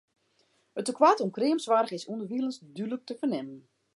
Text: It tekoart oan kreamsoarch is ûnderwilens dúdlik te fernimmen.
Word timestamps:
It 0.79 0.85
tekoart 0.87 1.21
oan 1.23 1.33
kreamsoarch 1.37 1.95
is 1.97 2.07
ûnderwilens 2.11 2.57
dúdlik 2.75 3.03
te 3.05 3.13
fernimmen. 3.19 3.59